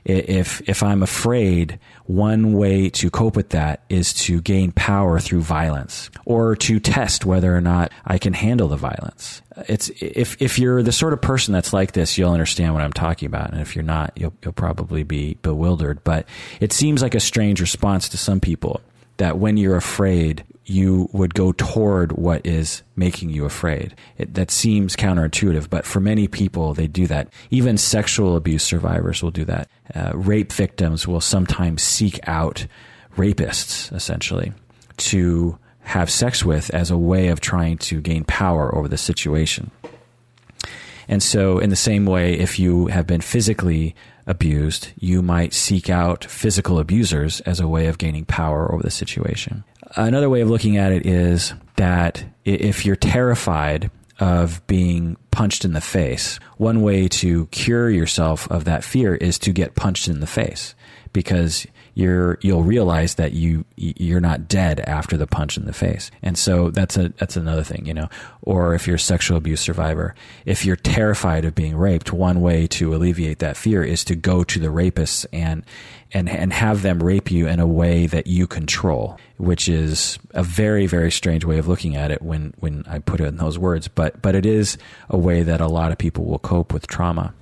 [0.07, 5.43] if if I'm afraid, one way to cope with that is to gain power through
[5.43, 9.43] violence or to test whether or not I can handle the violence.
[9.69, 12.93] It's if if you're the sort of person that's like this, you'll understand what I'm
[12.93, 16.05] talking about, and if you're not, you'll you'll probably be bewildered.
[16.05, 16.29] But
[16.61, 18.81] it seems like a strange response to some people
[19.17, 23.95] that when you're afraid, you would go toward what is making you afraid.
[24.19, 27.29] It, that seems counterintuitive, but for many people, they do that.
[27.51, 29.69] Even sexual abuse survivors will do that.
[29.95, 32.67] Uh, rape victims will sometimes seek out
[33.17, 34.53] rapists, essentially,
[34.99, 39.71] to have sex with as a way of trying to gain power over the situation.
[41.09, 43.95] And so, in the same way, if you have been physically
[44.27, 48.91] abused, you might seek out physical abusers as a way of gaining power over the
[48.91, 49.65] situation.
[49.95, 55.75] Another way of looking at it is that if you're terrified of being punched in
[55.75, 60.21] the face, one way to cure yourself of that fear is to get punched in
[60.21, 60.75] the face
[61.13, 66.11] because you're you'll realize that you you're not dead after the punch in the face.
[66.23, 68.11] And so that's a that's another thing, you know.
[68.43, 72.67] Or if you're a sexual abuse survivor, if you're terrified of being raped, one way
[72.67, 75.65] to alleviate that fear is to go to the rapists and
[76.13, 80.43] and and have them rape you in a way that you control, which is a
[80.43, 83.59] very very strange way of looking at it when when I put it in those
[83.59, 84.77] words, but but it is
[85.09, 87.33] a way that a lot of people will cope with trauma.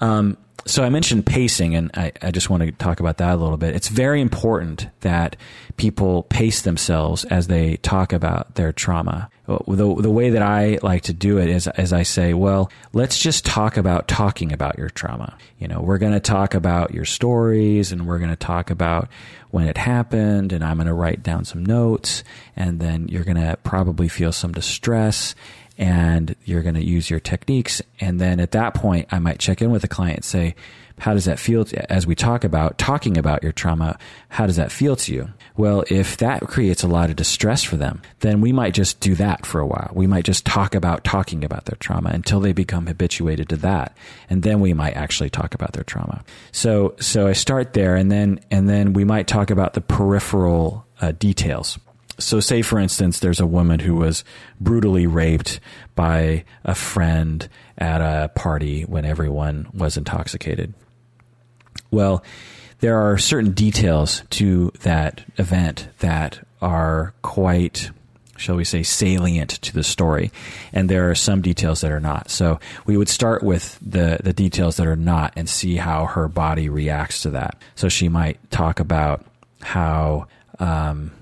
[0.00, 3.36] Um, so I mentioned pacing, and I, I, just want to talk about that a
[3.36, 3.76] little bit.
[3.76, 5.36] It's very important that
[5.76, 9.28] people pace themselves as they talk about their trauma.
[9.46, 13.18] The, the way that I like to do it is, as I say, well, let's
[13.18, 15.36] just talk about talking about your trauma.
[15.58, 19.08] You know, we're going to talk about your stories, and we're going to talk about
[19.50, 22.24] when it happened, and I'm going to write down some notes,
[22.56, 25.34] and then you're going to probably feel some distress
[25.76, 27.82] and you're going to use your techniques.
[28.00, 30.54] And then at that point, I might check in with the client and say,
[30.98, 33.98] how does that feel to, as we talk about talking about your trauma?
[34.28, 35.28] How does that feel to you?
[35.56, 39.14] Well, if that creates a lot of distress for them, then we might just do
[39.16, 39.90] that for a while.
[39.92, 43.96] We might just talk about talking about their trauma until they become habituated to that.
[44.30, 46.24] And then we might actually talk about their trauma.
[46.52, 50.86] So, so I start there and then, and then we might talk about the peripheral
[51.00, 51.78] uh, details
[52.18, 54.24] so say for instance there's a woman who was
[54.60, 55.60] brutally raped
[55.94, 57.48] by a friend
[57.78, 60.74] at a party when everyone was intoxicated.
[61.90, 62.24] Well
[62.80, 67.90] there are certain details to that event that are quite
[68.36, 70.30] shall we say salient to the story.
[70.72, 72.30] And there are some details that are not.
[72.30, 76.28] So we would start with the the details that are not and see how her
[76.28, 77.56] body reacts to that.
[77.74, 79.24] So she might talk about
[79.62, 80.26] how
[80.58, 81.12] um,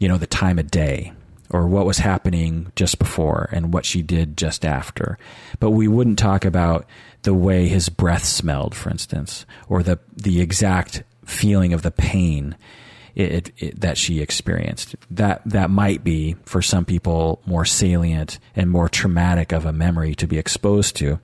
[0.00, 1.12] you know, the time of day
[1.50, 5.18] or what was happening just before and what she did just after.
[5.60, 6.86] But we wouldn't talk about
[7.22, 12.56] the way his breath smelled, for instance, or the, the exact feeling of the pain.
[13.14, 14.94] it, it, that she experienced.
[15.10, 20.14] That that might be for some people more salient and more traumatic of a memory
[20.16, 21.20] to be exposed to.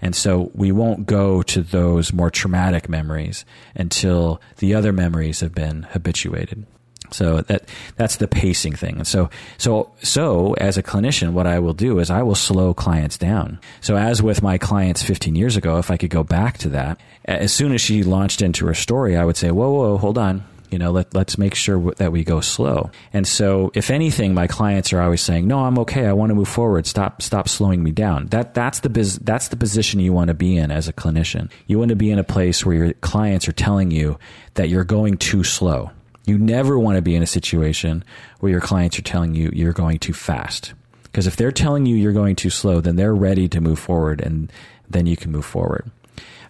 [0.00, 3.44] And so we won't go to those more traumatic memories
[3.74, 6.66] until the other memories have been habituated.
[7.10, 8.96] So that that's the pacing thing.
[8.98, 12.74] And so so so as a clinician, what I will do is I will slow
[12.74, 13.58] clients down.
[13.80, 17.00] So as with my clients 15 years ago, if I could go back to that,
[17.24, 20.44] as soon as she launched into her story, I would say, "Whoa, whoa, hold on."
[20.70, 22.90] You know, let, let's make sure that we go slow.
[23.14, 26.06] And so, if anything, my clients are always saying, "No, I'm okay.
[26.06, 26.86] I want to move forward.
[26.86, 30.34] Stop, stop slowing me down." That that's the biz, that's the position you want to
[30.34, 31.50] be in as a clinician.
[31.66, 34.18] You want to be in a place where your clients are telling you
[34.54, 35.90] that you're going too slow
[36.28, 38.04] you never want to be in a situation
[38.40, 40.74] where your clients are telling you you're going too fast.
[41.04, 44.20] Because if they're telling you you're going too slow, then they're ready to move forward
[44.20, 44.52] and
[44.88, 45.90] then you can move forward.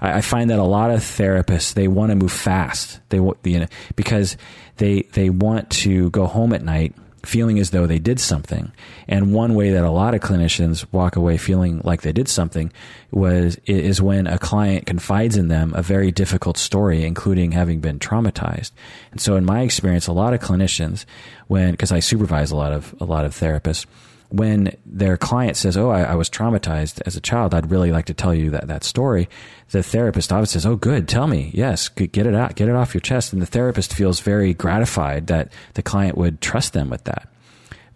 [0.01, 3.01] I, I find that a lot of therapists, they want to move fast.
[3.09, 3.67] They want, you know,
[3.97, 4.37] because
[4.77, 8.73] they, they want to go home at night feeling as though they did something.
[9.07, 12.73] And one way that a lot of clinicians walk away feeling like they did something
[13.11, 17.99] was is when a client confides in them a very difficult story, including having been
[17.99, 18.73] traumatized.
[19.11, 21.05] And so, in my experience, a lot of clinicians,
[21.47, 23.87] when because I supervise a lot of a lot of therapists,
[24.31, 27.55] when their client says, "Oh, I, I, was traumatized as a child.
[27.55, 29.29] I'd really like to tell you that that story,"
[29.71, 31.09] the therapist often says, "Oh, good.
[31.09, 31.51] Tell me.
[31.55, 32.55] Yes, get it out.
[32.55, 36.41] Get it off your chest." And the therapist feels very gratified that the client would
[36.41, 37.29] trust them with that.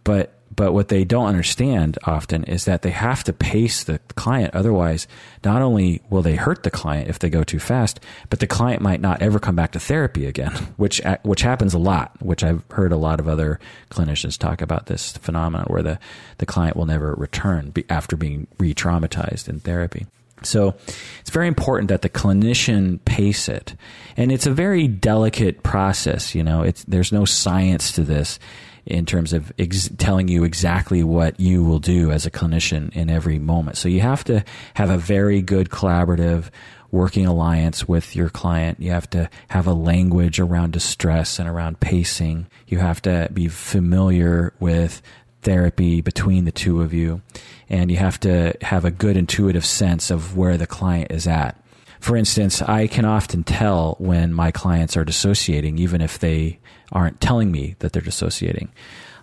[0.05, 4.55] But but what they don't understand often is that they have to pace the client.
[4.55, 5.07] Otherwise,
[5.45, 8.83] not only will they hurt the client if they go too fast, but the client
[8.83, 12.45] might not ever come back to therapy again, which, uh, which happens a lot, which
[12.45, 13.59] I've heard a lot of other
[13.91, 15.99] clinicians talk about this phenomenon where the,
[16.39, 20.07] the client will never return after being re traumatized in therapy.
[20.45, 20.75] So
[21.21, 23.77] it's very important that the clinician pace it.
[24.17, 28.39] And it's a very delicate process, you know, it's, there's no science to this
[28.87, 33.11] in terms of ex- telling you exactly what you will do as a clinician in
[33.11, 33.77] every moment.
[33.77, 36.51] So you have to have a very good collaborative
[36.91, 38.81] working alliance with your client.
[38.81, 42.47] You have to have a language around distress and around pacing.
[42.67, 45.01] You have to be familiar with
[45.41, 47.23] therapy between the two of you.
[47.69, 51.59] And you have to have a good intuitive sense of where the client is at.
[51.99, 56.59] For instance, I can often tell when my clients are dissociating, even if they
[56.93, 58.71] aren't telling me that they're dissociating.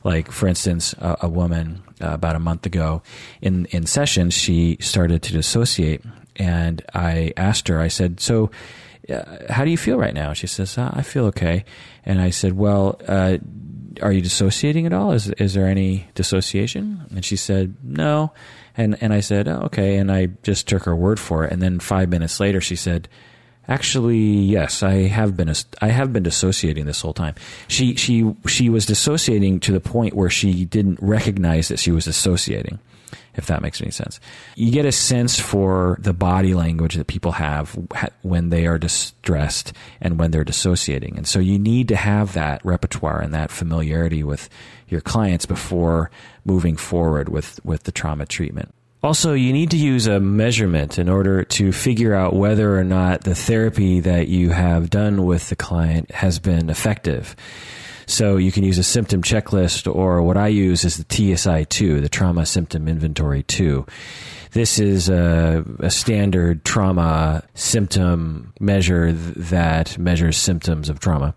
[0.04, 3.02] Like, for instance, a, a woman uh, about a month ago
[3.42, 6.02] in, in sessions, she started to dissociate.
[6.36, 8.50] And I asked her, I said, So,
[9.10, 10.34] uh, how do you feel right now?
[10.34, 11.66] She says, uh, I feel okay.
[12.06, 13.38] And I said, Well, uh,
[14.02, 15.12] are you dissociating at all?
[15.12, 17.06] Is, is there any dissociation?
[17.10, 18.32] And she said, No.
[18.78, 19.98] And, and I said, oh, Okay.
[19.98, 21.52] And I just took her word for it.
[21.52, 23.10] And then five minutes later, she said,
[23.70, 25.54] Actually, yes, I have been.
[25.80, 27.36] I have been dissociating this whole time.
[27.68, 32.06] She she she was dissociating to the point where she didn't recognize that she was
[32.06, 32.80] dissociating.
[33.36, 34.20] If that makes any sense,
[34.56, 37.78] you get a sense for the body language that people have
[38.24, 42.66] when they are distressed and when they're dissociating, and so you need to have that
[42.66, 44.50] repertoire and that familiarity with
[44.88, 46.10] your clients before
[46.44, 48.74] moving forward with with the trauma treatment.
[49.02, 53.22] Also, you need to use a measurement in order to figure out whether or not
[53.22, 57.34] the therapy that you have done with the client has been effective.
[58.08, 62.02] So you can use a symptom checklist, or what I use is the TSI 2,
[62.02, 63.86] the Trauma Symptom Inventory 2.
[64.52, 71.36] This is a, a standard trauma symptom measure that measures symptoms of trauma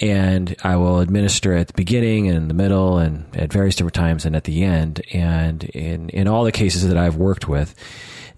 [0.00, 4.24] and I will administer at the beginning and the middle and at various different times
[4.24, 5.02] and at the end.
[5.12, 7.74] And in, in all the cases that I've worked with,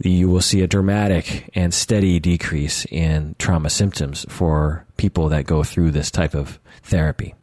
[0.01, 5.63] you will see a dramatic and steady decrease in trauma symptoms for people that go
[5.63, 7.35] through this type of therapy.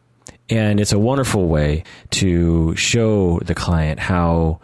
[0.49, 4.59] And it's a wonderful way to show the client how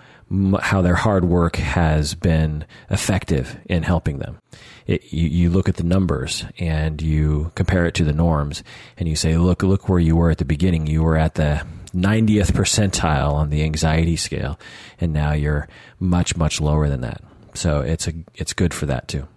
[0.60, 4.40] how their hard work has been effective in helping them
[4.88, 8.64] it, you, you look at the numbers and you compare it to the norms
[8.98, 10.88] and you say, look, look where you were at the beginning.
[10.88, 14.60] You were at the 90th percentile on the anxiety scale.
[15.00, 15.68] And now you're
[16.00, 17.22] much, much lower than that.
[17.54, 19.28] So it's a, it's good for that too.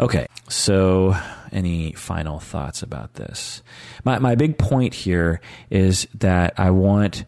[0.00, 0.26] Okay.
[0.48, 1.16] So
[1.52, 3.62] any final thoughts about this?
[4.04, 5.40] My, my big point here
[5.70, 7.24] is that I want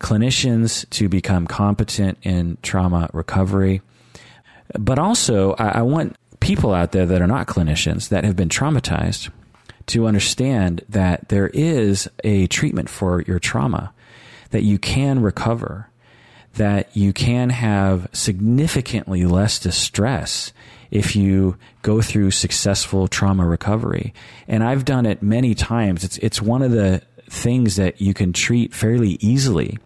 [0.00, 3.82] clinicians to become competent in trauma recovery.
[4.78, 6.16] But also, I, I want
[6.48, 9.28] people out there that are not clinicians that have been traumatized
[9.84, 13.92] to understand that there is a treatment for your trauma,
[14.48, 15.90] that you can recover,
[16.54, 20.54] that you can have significantly less distress
[20.90, 24.14] if you go through successful trauma recovery.
[24.46, 26.02] And I've done it many times.
[26.02, 29.76] It's, it's one of the things that you can treat fairly easily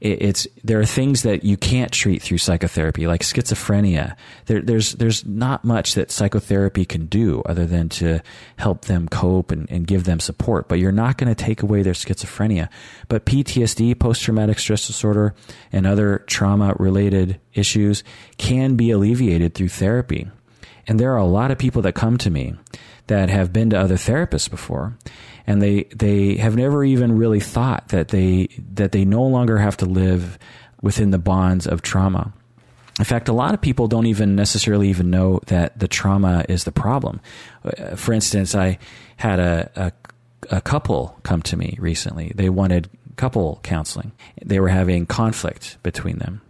[0.00, 4.16] it's there are things that you can't treat through psychotherapy, like schizophrenia.
[4.46, 8.20] There, there's there's not much that psychotherapy can do other than to
[8.56, 10.68] help them cope and, and give them support.
[10.68, 12.68] But you're not going to take away their schizophrenia.
[13.08, 15.34] But PTSD, post traumatic stress disorder,
[15.72, 18.04] and other trauma related issues
[18.36, 20.28] can be alleviated through therapy.
[20.86, 22.54] And there are a lot of people that come to me
[23.06, 24.96] that have been to other therapists before
[25.46, 29.76] and they they have never even really thought that they that they no longer have
[29.78, 30.38] to live
[30.82, 32.32] within the bonds of trauma.
[32.98, 36.64] In fact, a lot of people don't even necessarily even know that the trauma is
[36.64, 37.20] the problem.
[37.64, 38.78] Uh, for instance, I
[39.16, 42.32] had a, a, a couple come to me recently.
[42.36, 44.12] They wanted couple counseling.
[44.44, 46.40] They were having conflict between them.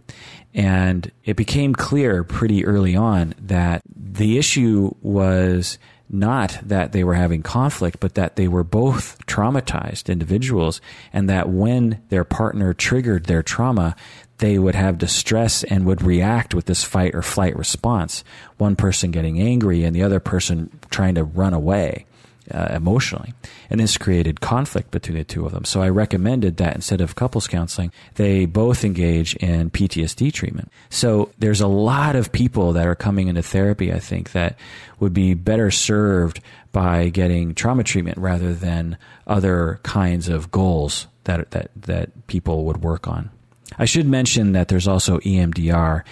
[0.53, 5.77] And it became clear pretty early on that the issue was
[6.09, 10.81] not that they were having conflict, but that they were both traumatized individuals,
[11.11, 13.95] and that when their partner triggered their trauma,
[14.37, 18.23] they would have distress and would react with this fight or flight response.
[18.57, 22.05] One person getting angry and the other person trying to run away
[22.51, 23.33] uh, emotionally.
[23.69, 25.65] And this created conflict between the two of them.
[25.65, 30.71] So I recommended that instead of couples counseling, they both engage in PTSD treatment.
[30.89, 34.57] So there's a lot of people that are coming into therapy, I think, that
[34.99, 36.39] would be better served
[36.71, 42.83] by getting trauma treatment rather than other kinds of goals that, that, that people would
[42.83, 43.29] work on.
[43.77, 46.03] I should mention that there's also EMDR,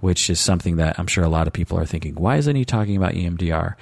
[0.00, 2.64] which is something that I'm sure a lot of people are thinking, why isn't he
[2.64, 3.74] talking about EMDR?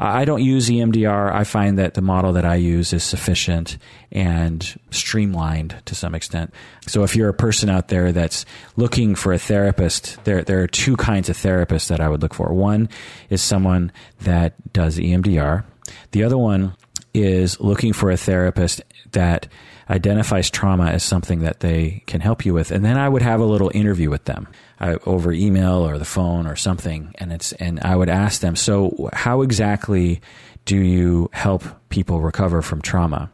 [0.00, 1.32] I don't use EMDR.
[1.32, 3.78] I find that the model that I use is sufficient
[4.12, 6.54] and streamlined to some extent.
[6.86, 8.44] So if you're a person out there that's
[8.76, 12.34] looking for a therapist, there there are two kinds of therapists that I would look
[12.34, 12.52] for.
[12.52, 12.88] One
[13.28, 13.90] is someone
[14.20, 15.64] that does EMDR.
[16.12, 16.74] The other one
[17.14, 18.82] is looking for a therapist
[19.12, 19.48] that
[19.90, 23.40] identifies trauma as something that they can help you with, and then I would have
[23.40, 24.48] a little interview with them
[24.80, 28.56] uh, over email or the phone or something, and it's and I would ask them,
[28.56, 30.20] so how exactly
[30.64, 33.30] do you help people recover from trauma?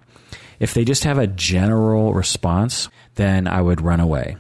[0.61, 4.37] If they just have a general response, then I would run away.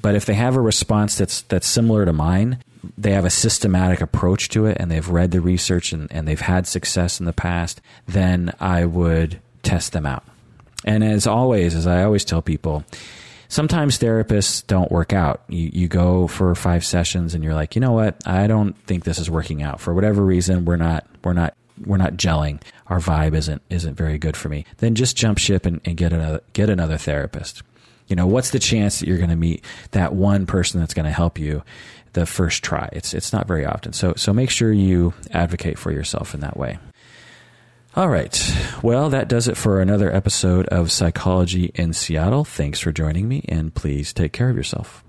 [0.00, 2.58] But if they have a response that's that's similar to mine,
[2.98, 6.40] they have a systematic approach to it and they've read the research and, and they've
[6.40, 10.24] had success in the past, then I would test them out.
[10.84, 12.84] And as always, as I always tell people,
[13.48, 15.42] sometimes therapists don't work out.
[15.48, 18.16] You, you go for five sessions and you're like, you know what?
[18.26, 20.64] I don't think this is working out for whatever reason.
[20.64, 21.54] We're not, we're not,
[21.84, 22.60] we're not gelling.
[22.88, 24.64] Our vibe isn't, isn't very good for me.
[24.78, 27.62] Then just jump ship and, and get another, get another therapist.
[28.08, 31.06] You know, what's the chance that you're going to meet that one person that's going
[31.06, 31.62] to help you
[32.12, 32.88] the first try?
[32.92, 33.92] It's, it's not very often.
[33.92, 36.78] So, so make sure you advocate for yourself in that way.
[37.94, 38.56] All right.
[38.82, 42.44] Well, that does it for another episode of Psychology in Seattle.
[42.44, 45.04] Thanks for joining me, and please take care of yourself.